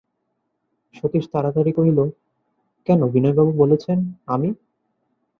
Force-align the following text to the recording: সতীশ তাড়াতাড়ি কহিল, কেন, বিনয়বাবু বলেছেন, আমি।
সতীশ 0.95 1.25
তাড়াতাড়ি 1.33 1.71
কহিল, 1.71 1.99
কেন, 2.87 3.01
বিনয়বাবু 3.07 3.51
বলেছেন, 3.53 3.97
আমি। 4.27 4.49